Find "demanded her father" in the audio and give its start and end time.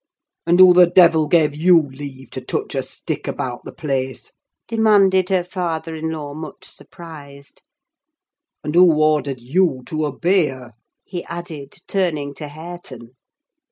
4.67-5.93